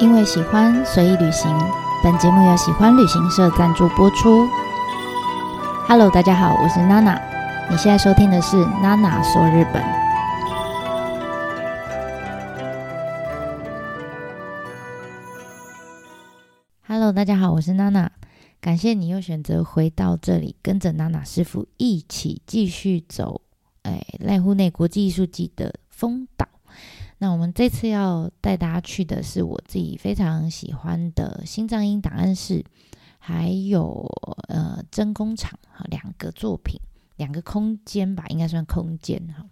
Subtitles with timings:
[0.00, 1.54] 因为喜欢，随意旅行。
[2.02, 4.48] 本节目由喜欢旅行社赞助播出。
[5.86, 7.20] Hello，大家好，我是娜娜。
[7.70, 9.84] 你现在收听的是娜娜说日本。
[16.88, 18.10] Hello，大家好，我是娜娜。
[18.58, 23.42] 感谢你又选择回到这里，跟着娜娜师傅一起继续走。
[23.82, 26.26] 哎，濑户内国际艺术季的风。
[27.22, 32.64] 那我们这次要带大家去的是我自己非常喜欢的心脏音档案室，
[33.18, 34.10] 还有
[34.48, 36.80] 呃真工厂哈两个作品，
[37.16, 39.44] 两个空间吧，应该算空间哈。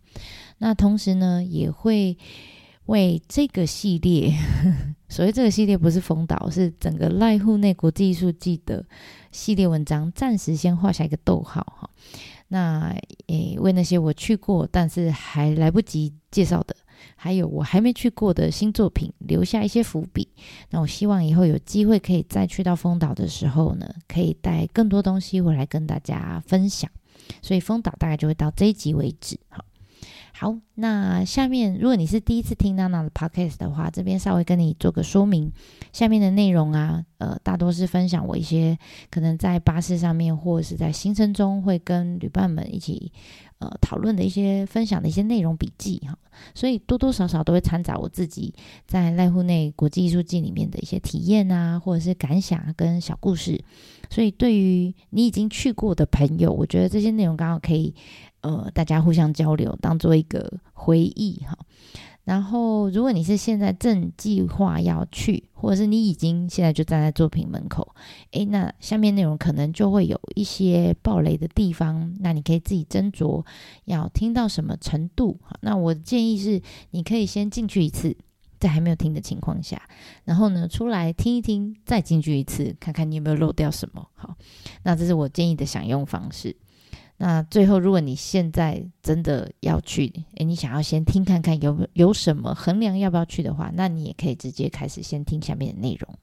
[0.56, 2.16] 那同时呢，也会
[2.86, 8.82] 为这个系列，呵 呵所谓这个系列不是封岛，是整个濑户内国际艺术季的
[9.30, 11.90] 系列文章，暂时先画下一个逗号哈。
[12.48, 12.96] 那
[13.26, 16.74] 诶，为那些我去过但是还来不及介绍的。
[17.16, 20.28] 还有我还没去过的新作品，留下一些伏笔。
[20.70, 26.90] 那我希望以后有机会可以再去到丰岛的时候呢，可以带更多东西回来跟大家分享。
[27.42, 29.38] 所以丰岛大概就会到这一集为止。
[29.48, 29.64] 好，
[30.32, 35.52] 好，那下面如果你是第一次听娜娜的 podcast 的话，这边稍微跟你做个说明。
[35.92, 38.78] 下面的内容啊，呃，大多是分享我一些
[39.10, 43.12] 可能在巴士上面或者是在行程中会跟旅伴们一起。
[43.58, 46.16] 呃，讨论的一些分享的一些内容笔记哈，
[46.54, 48.54] 所以多多少少都会掺杂我自己
[48.86, 53.60] 在濑户内国际艺术季里面的一些体验啊，或者是感想跟小故事。
[54.10, 57.92] 所以对于你已经去过的朋友，我觉得这些内容刚好可以
[58.42, 61.58] 呃大家互相交流，当做一个回忆哈。
[62.28, 67.94] 然后，如果你是现在正计划要去，或者是你已经现在就站在作品门口，
[68.32, 73.42] 诶，那下面内容可能就会有一些暴雷的地方，那你可以自己斟酌
[73.86, 75.40] 要听到什么程度。
[75.42, 78.14] 好那我的建议是，你可以先进去一次，
[78.60, 79.80] 在还没有听的情况下，
[80.24, 84.06] 然后呢出来听一听，再进去一次，看看你有没有漏掉什么。
[84.14, 84.36] 好，
[84.82, 86.54] 那这是我建议的享用方式。
[87.20, 90.06] 那最后，如果你现在真的要去，
[90.36, 96.14] 诶，你想要先听看看有有什么衡量要不要去的话，那你也可以直接开始先听下面的内容。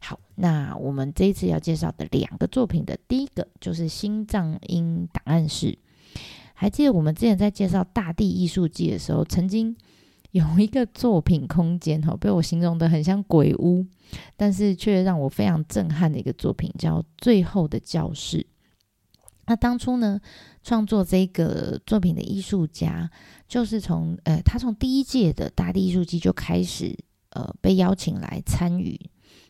[0.00, 5.76] 好，那我们这一次要介绍的两个作品的第一个就是心脏音档案室。
[6.54, 9.76] 还记得我们之前在介绍大地艺术季的时候，曾经
[10.30, 13.84] 有一个作品空间哈，被我形容的很像鬼屋，
[14.38, 18.38] 但是却让我非常震撼的一个作品，叫《最后的教室》。
[19.48, 20.20] 那当初呢，
[20.62, 23.10] 创作这个作品的艺术家，
[23.48, 26.94] 就是从呃，他从第一届的大地艺术季就开始
[27.30, 29.00] 呃被邀请来参与。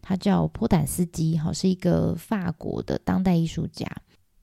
[0.01, 3.87] 他叫波坦斯基，哈，是一个法国的当代艺术家。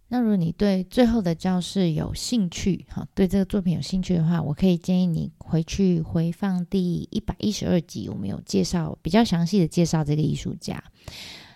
[0.08, 10.84] 那如果你对最后的教室有兴趣，哈，对这个作品有兴趣的话，我可以建议你回去回放第一百一十二集，我们有介绍比较详细的介绍这个艺术家。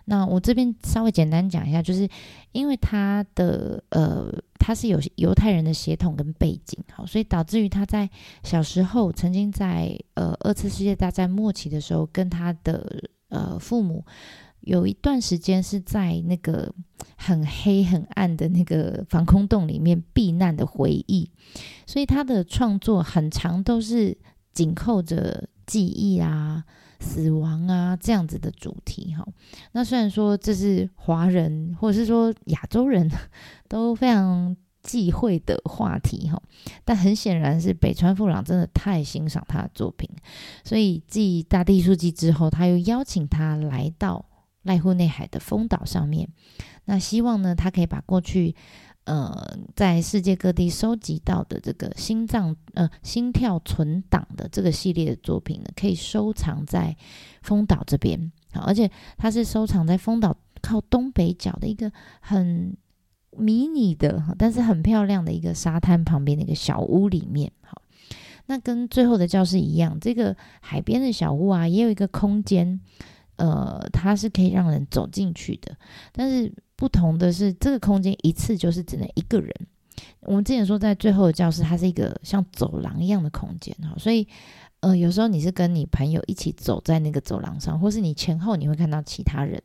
[0.09, 2.09] 那我这边稍微简单讲一下，就是
[2.51, 4.27] 因为他的呃，
[4.57, 8.09] 他是有犹太人的血统跟背景，好，所以导致于他在
[8.43, 14.03] 小时候曾经在呃二次世界大战末期的时候，跟他的呃父母
[14.61, 16.73] 有一段时间是在那个
[17.15, 21.29] 很黑很暗的那个防空洞里面避难的回忆，
[21.85, 24.17] 所以他的创作很长都是
[24.53, 26.65] 紧扣着记忆啊。
[26.99, 29.25] 死亡啊，这样子的主题哈。
[29.71, 33.09] 那虽然说这是华人或者是说亚洲人
[33.67, 36.41] 都非常忌讳的话题哈，
[36.83, 40.09] 但很显然是北川富朗真的太欣赏他的作品，
[40.63, 44.25] 所以继大地艺术季之后，他又邀请他来到
[44.63, 46.29] 濑户内海的丰岛上面。
[46.85, 48.55] 那希望呢，他可以把过去。
[49.09, 56.95] 呃，在世界各地收集到的这个心脏呃心跳存档的这个系列的作品呢，可以收藏在
[57.41, 62.77] 丰岛这边好，而且它是收藏在丰岛靠东北角的一个很
[63.31, 67.51] 迷你的，但是很漂亮的一个沙滩旁边的一个小屋里面。
[67.63, 67.81] 好，
[68.45, 72.79] 那跟最后的教室一样，这个海边的小屋啊，也有一个空间，
[73.37, 75.75] 呃，它是可以让人走进去的，
[76.11, 76.53] 但是。
[76.79, 79.53] 不同的是，这个空间一次就是只能一个人。
[80.21, 84.25] 我们之前说，在最后的教室，它是一个像走廊一样的空间哈，所以
[84.79, 89.61] 呃，有时候你是跟你朋友一起走在那个走廊上，或是你前后你会看到其他人。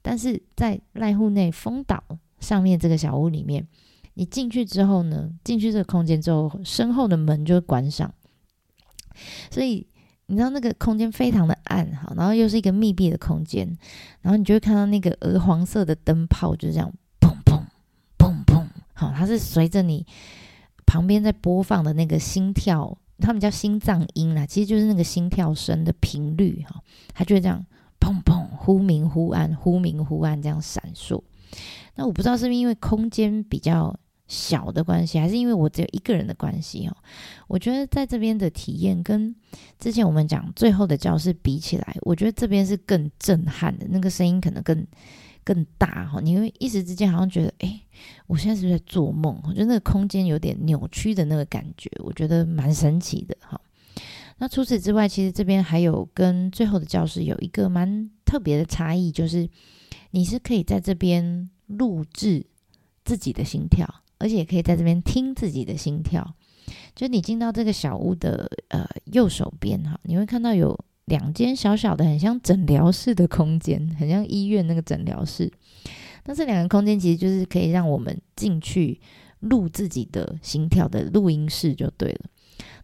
[0.00, 2.04] 但是在濑户内风岛
[2.38, 3.66] 上面这个小屋里面，
[4.14, 8.14] 你进去之后呢，进去这个空间之后，身后的门就会关上，
[9.50, 9.88] 所以。
[10.26, 13.66] 你知道那个空间非常的暗哈，然后又是一个密闭的空间，
[14.22, 17.62] 然后你就会看到那个鹅黄色的灯泡就是这样砰砰
[18.16, 20.06] 砰砰，好，它是随着你
[20.86, 26.82] 旁边在播放的那个心跳他们叫心脏音啦，其实就是那个心跳声的频率哈，
[27.12, 27.64] 它就会这样
[28.00, 31.22] 砰砰忽明忽暗，忽明忽暗这样闪烁。
[31.94, 33.94] 那我不知道是不是因为空间比较
[34.26, 36.96] 小的关系，还是因为我只有一个人的关系哦。
[37.48, 39.34] 我觉得在这边的体验跟
[39.78, 44.86] 之前我们讲最后的教室比起来，我觉得这边是更震撼的，那个声音可能更。
[45.46, 47.78] 更大哈，你会一时之间好像觉得，哎，
[48.26, 49.38] 我现在是不是在做梦？
[49.44, 53.60] 我觉得那个空间有点扭曲的那个感觉，我觉得蛮神奇的哈。
[54.38, 59.46] 那除此之外，其实这边还有跟最后的教室有一个蛮特别的差异，就是
[60.12, 62.46] 你是可以在这边录制
[63.04, 63.86] 自己的心跳，
[64.24, 66.34] 而且也可以在这边听自己的心跳。
[66.96, 70.76] 就你进到这个小屋的呃右手边哈，你会看到有。
[71.06, 75.52] 两间小小的、很像诊疗室的空间，很像医院那个诊疗室。
[76.24, 78.98] 那这两个空间其实就是可以让我们进去
[79.40, 82.20] 录自己的心跳的录音室，就对了。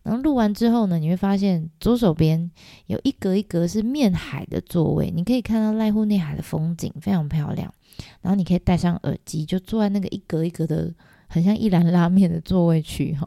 [0.02, 2.50] 然后录完之后呢，你会发现左手边
[2.88, 7.72] 有一格一格是面海的座位，你可以看到濑户内海的风景，非常漂亮。
[8.20, 10.92] 然后你可以戴上耳机，就坐在那个一格一格的
[11.30, 13.26] 很像一兰拉面的座位区哈。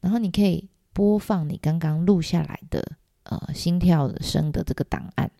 [0.00, 2.84] 然后你可以播放你刚刚录下来的。
[3.24, 5.30] 呃，心跳声的这个档案，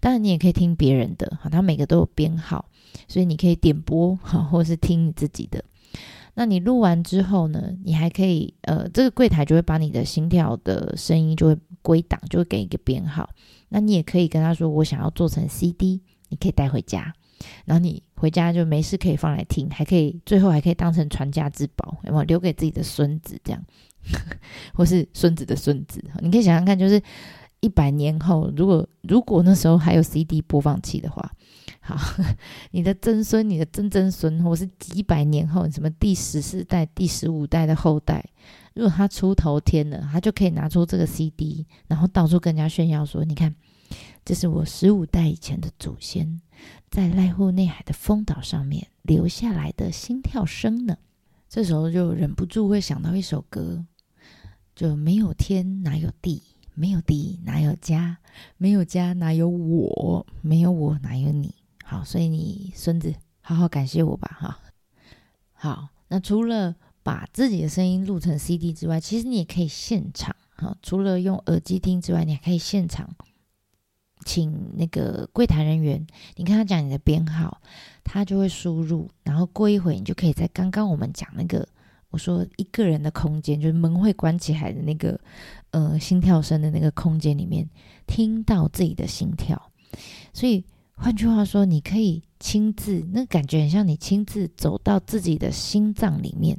[0.00, 2.64] 当然你也可以听别人的，哈，它每个都有编号，
[3.06, 5.62] 所以你可以点播，哈，或是听你自己的。
[6.34, 13.28] 那你录完之后呢，你还可以，呃，这个柜台就会把你的心跳的声音就会归档，就会给一个编号。
[13.68, 16.00] 那你也可以跟他说，我想要做成 CD，
[16.30, 17.12] 你可以带回家，
[17.64, 23.64] 然后你回家就没事可以放来听，还可以最后还可以当成传家之宝，有没有留给自己的孙子这样？
[24.74, 27.00] 或是孙子的孙子，你可以想想看，就是
[27.60, 31.32] 一百年后，如果如果那时候还有 CD 播放器的话，
[31.80, 31.96] 好，
[32.72, 38.22] 你的曾孙、你的曾曾孙，或是几百年后，什么第十四代、第十五代的后代，
[38.74, 43.54] 如果他出头天了，他就可以拿出这个 CD，然后到处跟人家炫耀说：“你看，
[44.24, 46.40] 这是我十五代以前的祖先
[46.90, 50.96] 在濑户内海的风岛上面留下来的心跳声呢。”
[51.48, 53.84] 这时候就忍不住会想到一首歌。
[54.74, 56.42] 就没有天哪有地，
[56.74, 58.18] 没有地哪有家，
[58.56, 61.54] 没有家哪有我，没有我哪有你。
[61.84, 64.58] 好，所以你孙子好好感谢我吧，哈。
[65.52, 66.74] 好，那除了
[67.04, 73.08] 把自己的声音录成 CD 之外，其实你也可以现场，哈，除了用耳机听之外，你还可以现场
[74.24, 76.06] 请那个柜台人员，
[76.36, 77.60] 你跟他讲你的编号，
[78.02, 81.66] 他就会输入，然后过一会你就可以在刚刚我们讲那个。
[82.10, 85.18] 我说一个人的空间，就是门会关起来的那个，
[85.72, 87.68] 呃，心跳声的那个空间里面，
[88.06, 89.60] 听到自己的心跳。
[90.32, 96.56] 所以换句话说，你可以亲自，那感觉很像你亲自走到自己的心脏里面，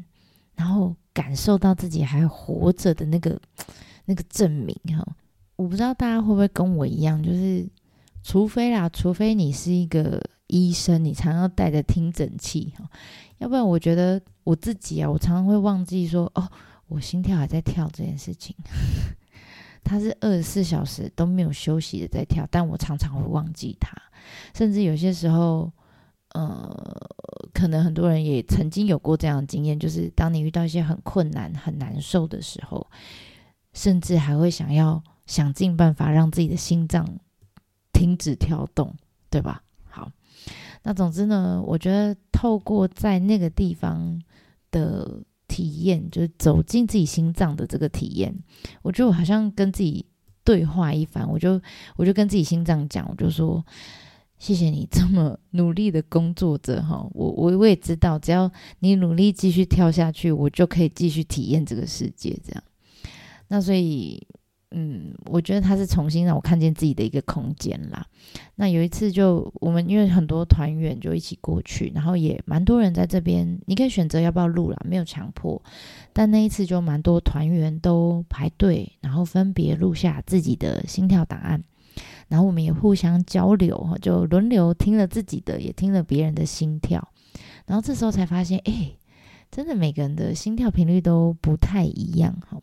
[0.56, 3.40] 然后感受到自己还活着的那个
[4.04, 5.08] 那个证明哈。
[5.56, 7.68] 我不知道大家会不会跟我一样，就是
[8.24, 12.90] 除非啦，除非你是一个医生，你常常带着听诊器哈。
[13.38, 16.50] 要不然，我觉得我自己啊，我常常会忘记说，哦，
[16.88, 18.56] 我心跳还在跳这件事情。
[19.84, 23.96] 它是二十四小时都没有休息的在跳，但我常常会忘记它。
[24.54, 25.72] 甚至有些时候，
[26.34, 26.75] 呃，
[27.54, 32.86] 可能很多人也曾经有过这样的经验，就是当你遇到一些很困难、很难受的时候，
[33.74, 37.20] 甚至还会想要想尽办法让自己的心脏
[37.91, 38.94] 停止跳动，
[39.29, 39.63] 对吧？
[39.89, 40.12] 好
[40.84, 44.22] 那总之呢，我觉得透过在那个地方
[44.70, 48.38] 的体验，就是走进自己心脏的这个体验，
[48.84, 50.05] 我觉得我好像跟自己
[50.44, 51.27] 对话一番。
[51.27, 51.60] 我就
[51.96, 53.65] 我就跟自己心脏讲，我就说：
[54.38, 62.38] 谢谢你这么努力的工作着哈，我我我也知道，只要你努力继续跳下去，我就可以继续体验这个世界。
[62.46, 62.63] 这样，
[63.48, 64.27] 那所以。
[64.72, 68.05] 嗯，我觉得他是重新让我看见自己的一个空间啦。
[68.55, 75.62] 那有一次，就我们因为很多团员就一起过去，然后也蛮多人在这边，你可以选择要不要录啦，没有强迫。
[76.12, 81.63] 但那一次就蛮多团员都排队，然后分别录下自己的心跳档案，
[82.27, 87.07] 然后我们也互相交流，就轮流听了自己的，也听了别人的心跳。
[87.65, 88.91] 然后这时候才发现，哎，
[89.56, 92.62] 真的每个人的心跳频率都不太一样哈。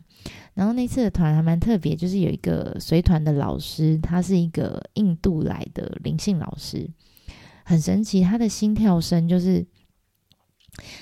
[0.53, 6.87] 然后那次的团还蛮特别，就是有一个随团的老师，他是一个印度来的灵性老师，
[7.63, 8.21] 很神奇。
[8.21, 9.65] 他的心跳声就是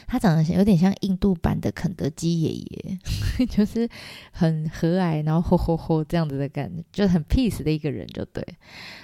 [0.07, 3.89] 他长得有点像印度版的肯德基爷爷， 就是
[4.31, 8.41] 很和蔼，然后吼吼吼这样子的感觉，就很 peace 的一个人，就对。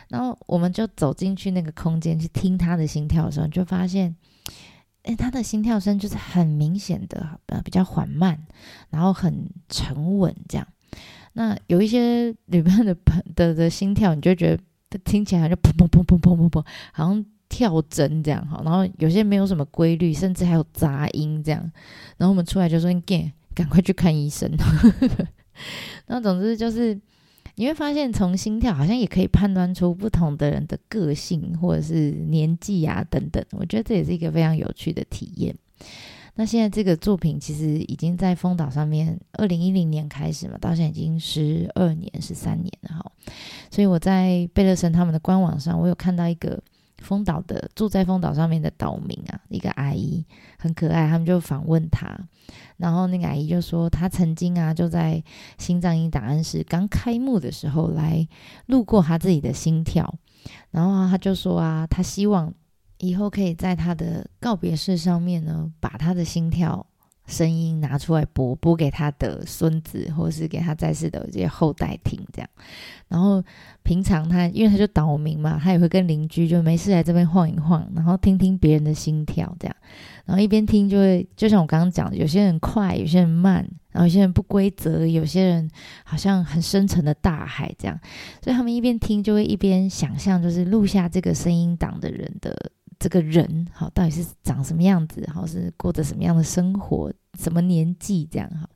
[0.07, 4.15] 然后我们就走进去那个空间去听他的心跳的时候，就发现。
[5.07, 8.37] 哎，他的心跳声就是很明显的，呃，比较缓慢，
[8.89, 10.67] 然后很沉稳这样。
[11.31, 12.93] 那有一些旅伴的
[13.33, 14.57] 的的心跳，你就觉
[14.89, 18.61] 得听起来就砰砰砰砰砰砰砰，好像跳针这样哈。
[18.65, 21.61] 然后有些没有什么规律，甚至还有杂音这样。
[22.17, 22.99] 然后我们出来就说：“你
[23.55, 24.51] 赶快去看医生。”
[26.07, 26.99] 那总之就是
[27.59, 33.43] 你会发现，从心跳好像也可以判断出不同的人的个性或者是年纪啊等等。
[33.51, 35.55] 我觉得这也是一个非常有趣的体验。
[36.35, 43.11] 那现在这个作品其实已经在风岛上面，二零一零年开始嘛，到现在已经十二年、十三年了哈。
[43.71, 46.61] 所以我在贝勒森他们的官网上，我有看到一个
[46.99, 50.25] 风岛的住在风岛上面的岛民啊，一个阿姨
[50.57, 52.17] 很可爱，他们就访问她，
[52.77, 55.23] 然后那个阿姨就说，她曾经啊就在
[55.57, 58.27] 心脏音档案室刚开幕的时候来
[58.65, 60.13] 路过她自己的心跳，
[60.71, 62.53] 然后他就说啊，他希望。
[62.99, 66.83] 以后可以在他的告别式上面呢，把他的心跳
[67.27, 72.49] 声音拿出来播，播给他的孙子，或是给他在世的这些后代听，这样。
[73.09, 73.43] 然后
[73.83, 79.75] 平常他，因为他就岛民嘛，他也会跟邻居就没事来这边晃一晃，然后听听别人的心跳，这样。
[80.25, 83.55] 然后一边听就会，就像我刚刚讲的，有些人快，有些人慢，
[83.91, 85.69] 然后有些人不规则，有些人
[86.03, 87.99] 好像很深沉的大海这样。
[88.41, 92.71] 所以他们一边听就会一边想象，就是录下这个声音档的人的。
[92.99, 95.23] 这个人好，到底是长什么样子？
[95.31, 97.13] 好，是过着什么样的生活？
[97.37, 98.27] 什么年纪？
[98.31, 98.67] 这样哈，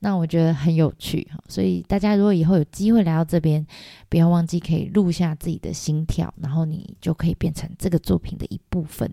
[0.00, 1.38] 那我觉得很有趣哈。
[1.48, 3.66] 所以大家如果以后有机会来到这边，
[4.08, 9.12] 不要忘记可以录下自己的心跳，然后你就可以变成这个作品的一部分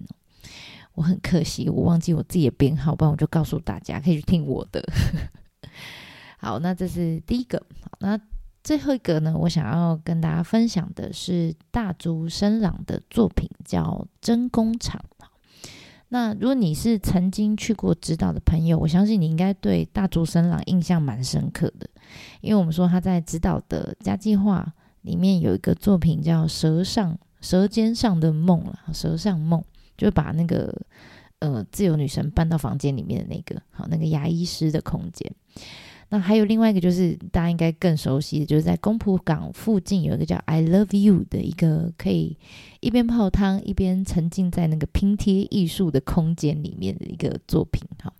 [0.93, 4.83] 我很可惜，我忘记我自己的编号，不然我就告诉大家可以去听我的。
[6.39, 7.61] 好，那这是第一个。
[7.99, 8.19] 那。
[8.61, 13.81] 最后一个呢，我想要跟大家分享的是大竹伸朗的作品，叫
[14.19, 15.01] 《真工厂》。
[16.09, 21.87] 那如果你是曾经去过指导的朋友，我相信你应该对大竹伸朗印象蛮深刻的，
[22.41, 29.61] 因为我们说他在指导的家计划里面有一个作品叫《舌上舌尖上的梦》了，《舌上梦》
[29.97, 30.75] 就把那个
[31.39, 35.31] 呃自由女神搬到房间里面的那个好那个牙医师的空间。
[36.11, 42.35] 那还有另外一个，就是大家应该更熟悉的，就是在公浦港附近有一个叫 I Love You 的一个可以
[42.79, 48.11] 一边泡汤一边沉浸在那个拼贴艺术的空间里面的一个作品哈。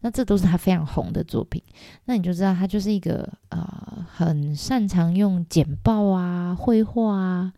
[0.00, 1.62] 那这都是他非常红的作品。
[2.06, 7.52] 那你就知道他就是一个呃很擅长用简报啊、绘画啊、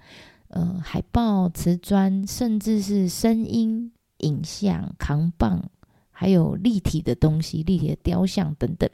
[0.48, 5.64] 呃海报、瓷砖，甚至是声音、影像、扛棒，
[6.10, 8.90] 还有立体的东西、立体的雕像等等。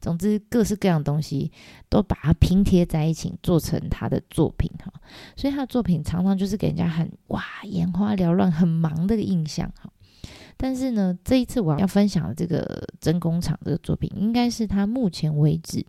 [0.00, 1.50] 总之，各式各样的东西
[1.88, 4.92] 都把它拼贴在一起，做成他的作品哈。
[5.36, 9.90] 所以他的作品常常就是给人家很哇眼花缭乱、很忙的印象哈。
[10.56, 15.84] 但是呢，这一次我要分享的这个真工厂这个作品，应该是他目前为止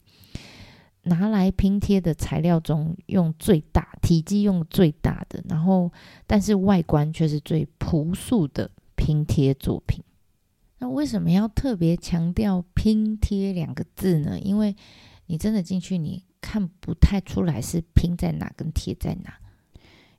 [1.04, 5.92] 拿来拼贴的材料中用最大体积用最大的，然后
[6.26, 10.04] 但是外观却是最朴素的拼贴作品。
[10.84, 14.38] 那为什么要特别强调拼贴两个字呢？
[14.38, 14.76] 因为
[15.28, 19.34] 你真的进去，你看不太出来是拼在哪跟贴在哪。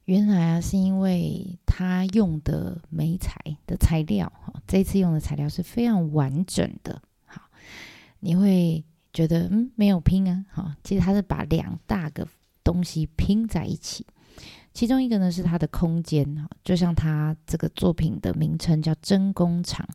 [0.07, 7.03] 原来啊，是因为他用的媒材的材料，哈，这次用的材料是非常完整的。
[7.27, 7.43] 好，
[8.21, 12.27] 你会觉得嗯没有拼啊，好，其实他是把两大个
[12.63, 14.07] 东西拼在一起。
[14.73, 19.87] 其中一个呢是它的空间，哈，就像它这个作品的名称叫真工厂。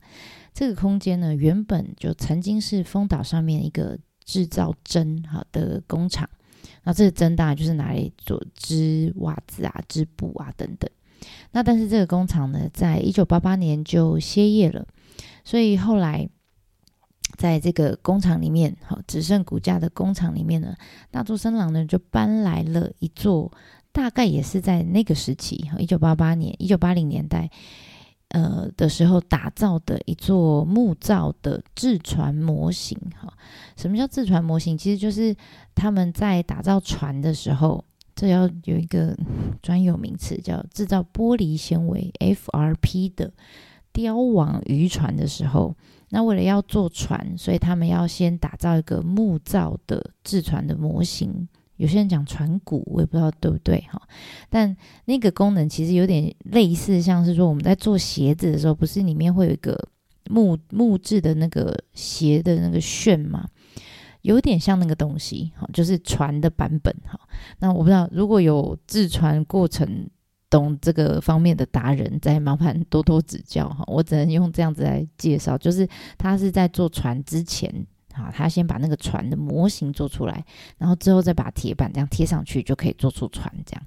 [0.53, 6.29] 这个空间呢，原本就曾经是丰岛上面一个制造针哈的工厂。
[6.83, 10.89] 那这个针当然就是拿来做织袜子啊、织布啊等等。
[11.51, 14.85] 那但是这个工厂呢，在一九八八年就歇业了。
[15.43, 16.27] 所以后来
[17.37, 20.75] 在这个工厂里面，哈，只剩骨架的工厂里面呢，
[21.11, 23.51] 大竹生郎呢就搬来了一座，
[23.91, 27.49] 大概也是在那个时期，一九八八年、一九八零年代。
[28.29, 33.31] 呃的时候打造的一座木造的制船模型，哈，
[33.75, 34.77] 什么叫制船模型？
[34.77, 35.35] 其实就是
[35.73, 37.83] 他们在打造船的时候，
[38.15, 39.17] 这要有一个
[39.61, 43.31] 专有名词叫制造玻璃纤维 FRP 的
[43.91, 45.75] 雕网渔船的时候，
[46.09, 51.47] 那为了要做船，所以他们要先打造一个木造的制船的模型。
[51.79, 54.01] 有些人讲船骨，我也不知道对不对哈，
[54.49, 59.77] 但那个功能其实有点类似，像是说我们在做鞋子的时候，不是里面会有一个
[60.29, 63.47] 木木质的那个鞋的那个楦吗？
[64.23, 67.17] 有点像那个东西哈，就是船的版本哈。
[67.59, 70.05] 那我不知道如果有制船过程
[70.49, 73.85] 懂这个方面的达人，再麻烦多多指教哈。
[73.87, 77.73] 我只能用这样子来介绍，就是他是在做船之前。
[78.13, 80.43] 好，他先把那个船的模型做出来，
[80.77, 83.83] 然后之后再把铁板这样贴上去，就可以做出船这样。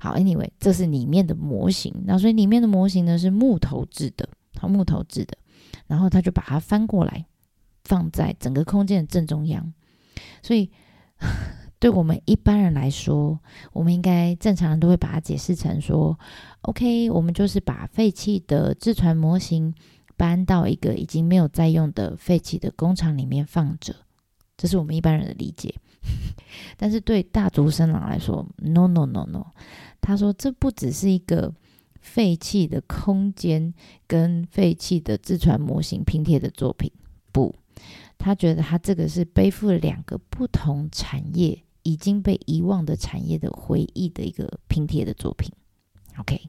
[0.00, 5.36] 好，Anyway，这是里面的模型，那所以里面的模型呢是木头制的，好，木头制的，
[5.86, 7.26] 然后他就把它翻过来，
[7.84, 9.72] 放在整个空间的正中央，
[10.42, 10.70] 所以。
[11.80, 13.38] 对我们一般人来说，
[13.72, 16.18] 我们应该正常人都会把它解释成说
[16.62, 19.72] ：“OK，我们就是把废弃的制船模型
[20.18, 23.94] 搬到一个已经没有在用的废弃的工厂里面放着。”
[24.58, 25.74] 这是我们一般人的理解。
[26.76, 29.46] 但是对大竹生郎来说，“No No No No”，
[30.00, 31.54] 他说这不只是一个
[32.00, 33.72] 废弃的空间
[34.06, 36.90] 跟废弃的自传模型拼贴的作品，
[37.32, 37.54] 不，
[38.18, 41.62] 他觉得他这个是背负了两个不同产业。
[41.84, 45.50] 已经被遗忘的产业的回忆的一个拼贴的作品。
[46.20, 46.40] OK，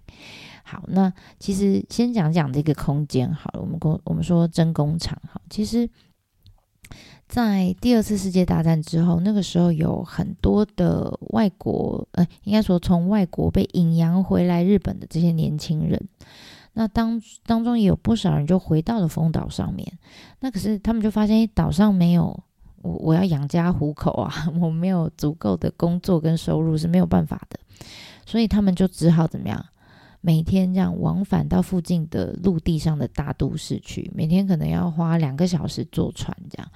[0.64, 3.62] 好，那其实先讲讲这个空间好了。
[3.62, 5.90] 我们工我们说真工厂哈，其实，
[7.28, 16.08] 在第二次世界大战之后，那个时候有很多的外国，呃，应该说从外国被引洋回来日本的这些年轻人，
[16.74, 19.92] 那当当中也有不少人就回到了丰岛上面。
[20.40, 22.44] 那可是他们就发现岛上没有。
[22.82, 27.60] 我我要养家糊口啊， 我没有足够的工作跟收入是没有办法的，
[28.30, 29.66] 所以他们就只好怎么样，
[30.22, 36.72] 每天这样往返到附近的陆地上的大都市去，每天可能要花两个小时坐船这样。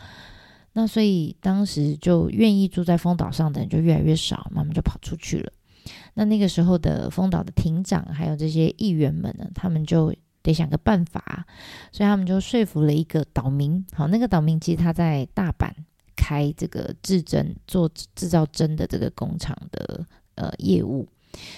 [0.74, 5.52] 那所以当时就愿意住在风岛上的人就越来越少，慢慢就跑出去了。
[6.16, 10.12] 那那个时候的风岛的亭长还有这些议员们呢，他们就。
[10.46, 11.46] 得想个办法，
[11.90, 13.82] 所以他们就说服了一个岛民。
[13.94, 15.72] 好，那个岛民其实他在大阪。
[16.16, 20.06] 开这个制针做制造针的这个工厂的
[20.36, 21.08] 呃业务，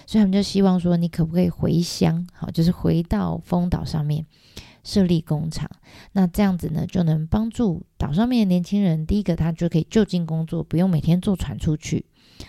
[0.05, 2.25] 所以他们就希望说，你可不可以回乡？
[2.34, 4.25] 好，就是回到丰岛上面
[4.84, 5.70] 设立工厂。
[6.13, 9.05] 那这样子呢，就能帮助岛上面的年轻人。
[9.05, 12.03] 第一个，他就可以就近工作，不用每天坐船出去；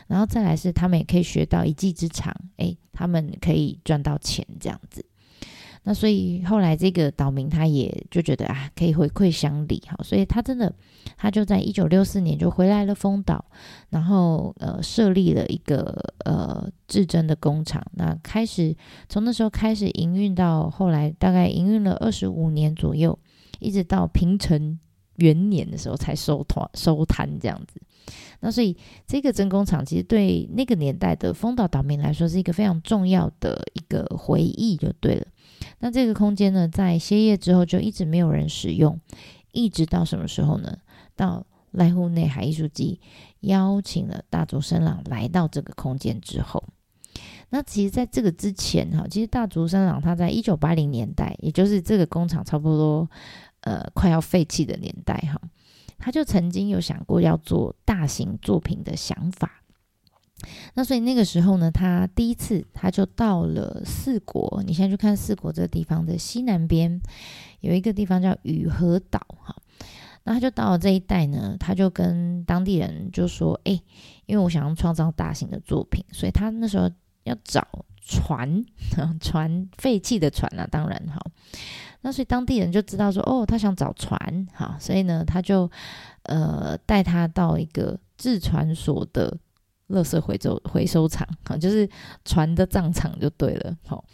[0.07, 5.05] 然后再来是，他们也可以学到一技之长，诶，他们可以赚到钱，这样子。
[5.89, 10.75] 那所以后来这个岛民他也就觉得啊，可以回馈乡里，好，所以他真的
[11.17, 13.45] 他就在一九六四年就回来了丰岛，
[13.91, 18.77] 然后呃设立了一个呃制针的工厂，那开始
[19.09, 23.17] 从那时候开始营运到后来大概营运了二十五年左右，
[23.61, 24.77] 一直到平成
[25.19, 27.81] 元年的时候才收团收摊这样子。
[28.41, 35.27] 那所以这个真工厂其实对那个年代的丰岛岛民来说是一个非常重要的一个回忆，就对了。
[35.79, 38.99] 那这个空间呢，在歇业之后就一直没有人使用，
[39.53, 40.79] 一直到什么时候呢？
[41.15, 43.01] 到濑户内海艺术季
[43.41, 46.65] 邀请了大竹伸朗来到这个空间之后，
[47.51, 53.09] 那其实在这个之前哈，其实大竹伸朗他在一九八零年代，也就是这个工厂差不多
[53.61, 55.41] 呃快要废弃的年代哈，
[55.99, 59.63] 他就曾经有想过要做大型作品的想法。
[60.75, 64.63] 那所以那个时候呢，他第一次他就到了四国。
[64.67, 67.01] 你现在去看四国这个地方的西南边，
[67.61, 69.57] 有一个地方叫雨河岛哈。
[70.25, 73.81] 那他就到了这一带呢，他就跟当地人就说：“哎，
[74.27, 76.91] 因为我想要创造大型的作品，所以他那时候
[77.25, 77.67] 要找
[78.03, 78.65] 船，
[79.21, 81.19] 船废弃的船啊，当然哈。
[82.03, 85.71] 那所以当地人就知道说：哦，他想找船哈，所以呢，他就
[86.25, 89.35] 呃带他到一个制船所的。”
[89.89, 91.89] 垃圾回收回收厂啊，就是
[92.25, 93.77] 船的葬场就对了。
[93.87, 94.05] 好，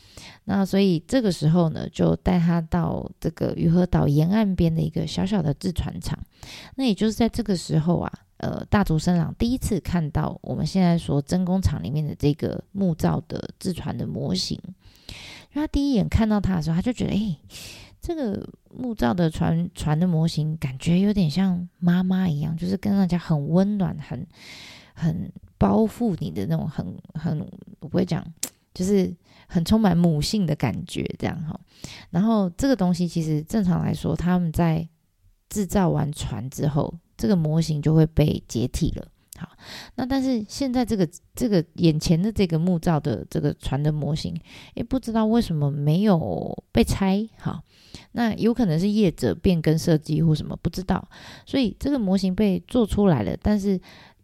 [0.45, 6.19] 那所以这个时候呢，就带他到这个鱼河岛沿岸边的一个小小的制船厂。
[6.75, 14.61] 那也就是在这个时候啊，呃，大竹生郎第一次看到我们现在说真工厂里面的这个木造的制船的模型。
[15.55, 17.39] 他第一眼看到它的时候，他就觉得，哎，
[17.99, 24.27] 这个木造的船船的模型感觉有点像妈妈一样，就是跟大家很温暖，很
[24.93, 25.33] 很。
[25.63, 27.39] 包覆你的那种很很，
[27.79, 28.21] 我不会讲，
[28.75, 29.15] 就是
[29.47, 31.57] 很充满母性的感觉，这样哈。
[32.11, 34.89] 然后这个东西其实正常来说，他们在
[35.49, 39.07] 制造完船之后，这个模型就会被解体了。
[39.39, 39.49] 好，
[39.95, 44.35] 那但是现在这个这个眼前的这个木造的这个船的模型，
[44.75, 47.25] 诶，不知道为什么没有被拆。
[47.39, 47.63] 好，
[48.13, 51.09] 那有可能是业者变更设计或什么，不知道。
[51.47, 53.81] 所以这个模型被做出来了，但是。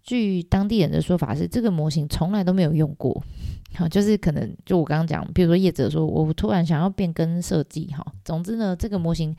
[0.08, 3.22] 据当地人的说法是，这个模型从来都没有用过，
[3.74, 9.36] 好，就是可能就我刚刚讲，比如说业者说我突然想要变更设计，哈，总之呢，这个模型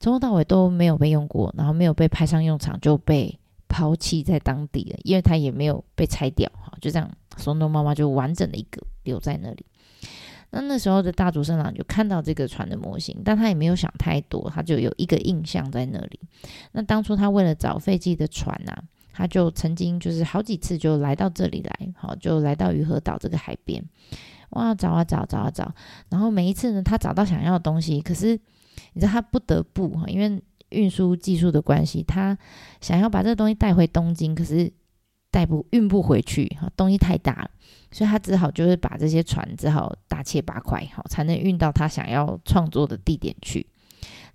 [0.00, 9.66] 从头到尾都没有被用过，然后没有被派上用场，就被抛弃在当地了，因为它也没有被拆掉，哈，就这样，松东妈妈就完整的一个留在那里。
[10.50, 16.18] 那那时候的大竹生郎就看到这个船的模型，但他也没有想太多，他就有一个印象在那里。
[16.72, 18.82] 那当初他为了找废弃的船啊，
[19.18, 23.84] 他就曾经就是好几次就来到这里来，好就来到鱼河岛这个海边，
[24.50, 25.74] 哇找啊找找啊找，
[26.08, 28.38] 然后每一次呢，他找到想要的东西，可是
[28.92, 32.38] 你知道他不得不哈，因为运输技术的关系，他
[32.80, 34.72] 想要把这个东西带回东京，可是
[35.32, 37.50] 带不运不回去哈，东西太大了。
[37.90, 43.66] 所以他只好就是把这些船只好大切八块，好才能运到他想要创作的地点去。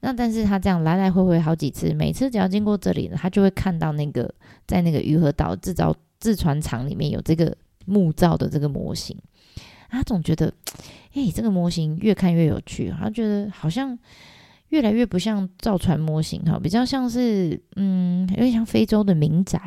[0.06, 4.30] 那但是他这样来来回回好几次，每次只要经过这里呢，他就会看到那个
[4.68, 9.18] 在那个鱼河岛制造制船厂里面有这个木造的这个模型。
[9.90, 10.54] 他总觉得，
[11.14, 13.98] 哎，这个模型越看越有趣，他觉得好像
[14.70, 19.60] 越来越不像造船模型哈，比较像是嗯，有点像非洲的民宅。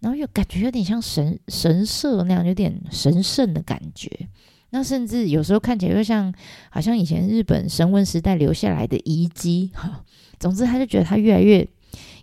[0.00, 4.28] 然后又感觉有点像神神社那样，有点神圣的感觉。
[4.70, 6.32] 那甚至有时候看起来又像，
[6.70, 9.70] 好像以前日本神文时代留下来的遗迹。
[9.74, 10.04] 哈，
[10.38, 11.66] 总之他就觉得他越来越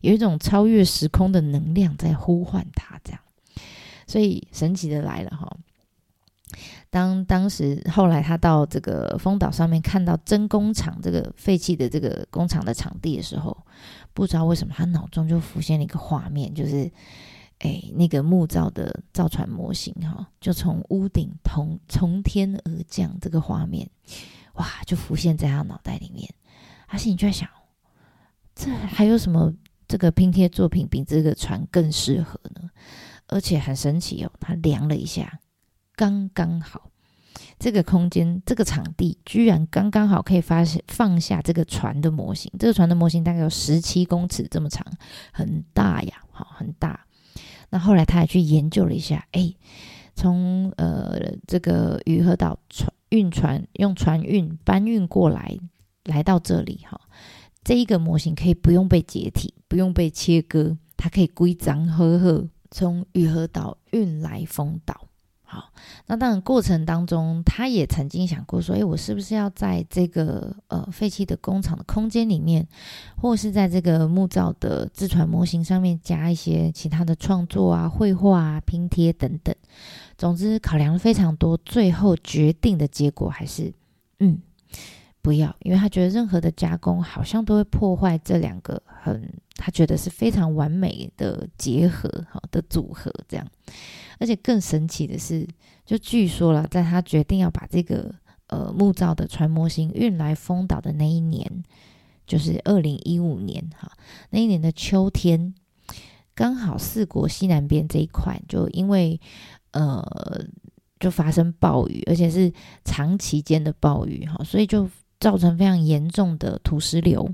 [0.02, 3.20] 有一种超越时空的能量在呼唤他，这样。
[4.06, 5.58] 所以神奇的来了哈。
[6.92, 13.58] 当当时后来他到这个丰岛上面看到真工厂这个废弃的这个工厂的场地的时候，
[14.14, 16.92] 不知道为什么他脑中就浮现了一个画面，就是。
[17.66, 23.90] 哎，那个木造的造船模型哈，就从屋顶从从天而降，这个画面
[24.54, 26.32] 哇，就浮现在他脑袋里面。
[26.88, 27.50] 他心里就在想，
[28.54, 29.52] 这还有什么
[29.88, 32.70] 这个拼贴作品比这个船更适合呢？
[33.28, 35.40] 而且很神奇哦，他量了一下，
[35.96, 36.92] 刚刚好，
[37.58, 42.52] 这个空间这个场地居然刚刚好可以发现放下这个船的模型。
[42.60, 44.86] 这个船的模型大概有十七公尺这么长，
[45.34, 47.08] 很大呀，好，很大。
[47.76, 49.54] 那后来他还去研究了一下，哎，
[50.16, 55.60] 从呃这个鱼河岛船运船用船运搬运过来，
[56.06, 57.02] 来到这里哈，
[57.66, 65.10] 这一个模型可以不用被解体，不用被切割，它可以规章呵呵从鱼河岛运来丰岛。
[65.56, 65.72] 好，
[66.08, 72.68] 那当然过程当中，他也曾经想过说，诶，我是不是要在这个呃废弃的工厂的空间里面，
[73.16, 79.56] 或是在这个木造的自传模型上面加一些其他的创作啊、绘画啊、拼贴等等。
[80.18, 83.74] 总之，考量了非常多，最后决定的结果还是，
[84.20, 84.38] 嗯，
[85.22, 93.48] 不要，因为他觉得任何的加工好像都会破坏这两个很他觉得是非常完美的结合好的组合，这样。
[94.20, 95.48] 而且更神奇的是，
[95.86, 98.14] 就据说了，在他决定要把这个
[98.48, 101.64] 呃木造的船模型运来丰岛的那一年，
[102.26, 103.92] 就是二零一五年哈，
[104.30, 105.54] 那一年的秋天，
[106.34, 109.20] 刚好四国西南边这一块，就因为
[109.72, 110.04] 呃
[111.00, 112.52] 就发生暴雨，而且是
[112.84, 114.90] 长期间的暴雨哈，所以就。
[115.26, 117.28] 造成非常严重的土石流，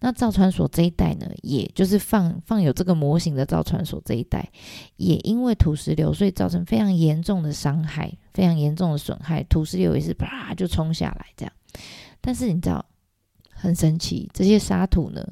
[0.00, 4.46] 那造船所这一带呢，也就是放放有这个模型的造船所这一带，
[4.96, 9.42] 也因为土石流，所以造成非常严重的伤害，非常严重的损害。
[9.44, 11.52] 土石流也是啪就冲下来这样，
[12.20, 12.84] 但是你知道
[13.48, 15.26] 很神奇，这些沙土呢，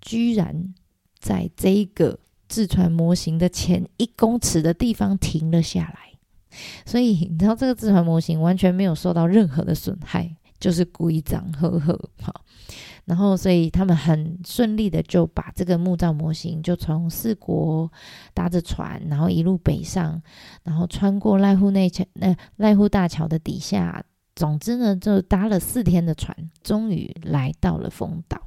[0.00, 0.72] 居然
[1.18, 2.16] 在这个
[2.48, 10.36] 制船模型的前一公尺的地方停了下来，所以你知道这个制船模型完全没有受到任何的损害。
[10.60, 12.44] 就是故意长呵呵，好，
[13.06, 17.90] 然后所以他们很顺利的就把这个木造模型就从四国
[18.34, 20.22] 搭着船，然后一路北上，
[20.62, 24.04] 然后穿过濑户内桥，那濑户大桥的底下，
[24.36, 28.40] 总之呢就搭了四天的船，终于来到了丰岛。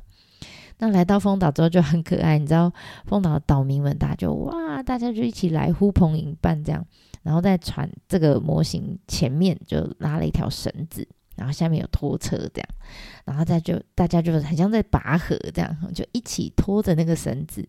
[0.78, 2.72] 那来到丰岛之后就很可爱，你知道
[3.06, 6.86] 丰岛的岛民们，大家就哇，大家就一起来呼朋引伴这样，
[7.24, 11.08] 然后在船这个模型前面就拉了一条绳子。
[11.36, 12.68] 然后下面有拖车这样，
[13.26, 17.68] 然后再就大家就很像在拔河这样，就一起拖着那个绳子，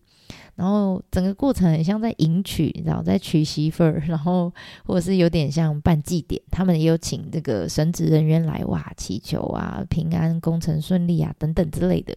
[0.55, 4.53] 然后整个过程很像在迎娶，然后，在娶媳妇儿， 然后
[4.85, 12.15] 或者是有点像办祭典，他们也有请这个神职人员来哇祈求啊平安工程顺利啊等等之类的。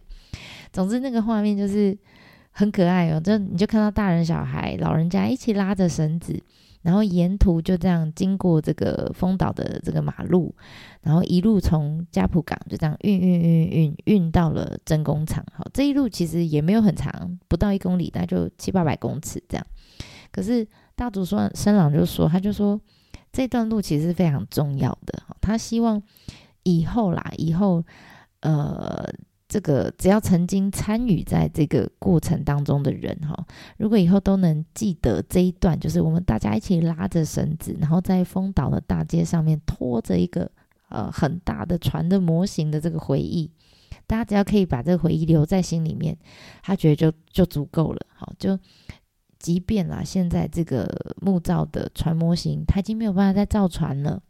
[0.71, 1.97] 总之那个画面就是
[2.51, 6.39] 很可爱哦，就你就看到大人小孩老人家一起拉着绳子。
[6.81, 10.55] 然后沿途就这样经过这个丰岛的这个马路，
[11.01, 15.45] 然后一路从加浦港就这样运运运运运到了真工厂。
[15.53, 19.67] 好，这一路其实也没有很长，不到一公里，那就七八百公尺这样。
[20.31, 22.79] 可是大竹说生朗就说，他就说
[23.31, 25.21] 这段路其实是非常重要的。
[25.41, 26.01] 他希望
[26.63, 27.83] 以后啦，以后
[28.41, 29.05] 呃。
[29.49, 33.35] 这个只要曾经参与在这个过程当中的人哈，
[33.77, 40.49] 如果以后都能记得这一段，就是我们大家一起拉着绳子，然后在丰岛的大街上面拖着一个
[40.89, 43.51] 呃很大的船的模型的这个回忆。
[44.05, 46.15] 大家只要可以把这个回忆留在心里面，
[46.61, 48.05] 他觉得就就足够了。
[48.15, 48.57] 好，就
[49.39, 50.87] 即便啦，现在这个
[51.21, 54.21] 木造的船模型，它已经没有办法再造船了，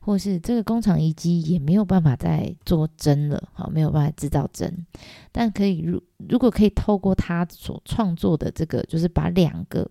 [0.00, 3.48] 或是这个工厂遗迹也没有办法再做针了。
[3.52, 4.86] 好，没有办法制造针，
[5.30, 9.90] 但可以如如果可以透过他所创作的这个，就是把两个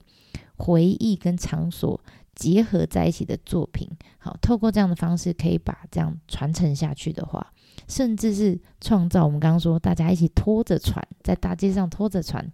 [0.58, 2.00] 回忆跟场所
[2.36, 7.54] 结合在一起的作品，好，透过这样的方式可以把这样传承下去的话。
[7.88, 12.50] 甚至是创造我们刚刚说，大家一起拖着船在大街上拖着船，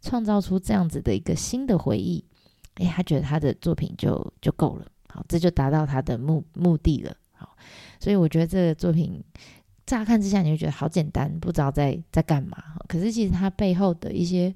[0.00, 2.24] 创造出这样子的一个新的回忆。
[2.76, 7.16] 诶，他觉得他的作品就就够了，好，这就达到他的目目的了。
[7.32, 7.56] 好，
[7.98, 9.22] 所以我觉得这个作品
[9.86, 12.62] 乍看之下你会觉得好简单，不知道在在干嘛。
[12.86, 14.54] 可是其实它背后的一些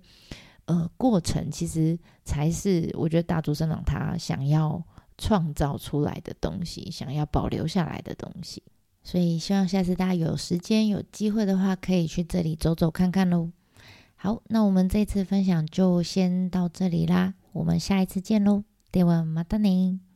[0.67, 4.83] 呃过程，其实才是我觉得大竹生长他想要
[5.19, 8.63] 创造出来的东西，想要保留下来的东西。
[9.03, 13.51] 所以希望下次大家有时间有机会的话，可以去这里走走看看喽。
[14.17, 20.14] 好，那我们这次分享就先到这里啦，我们下一次见喽，电话马达宁。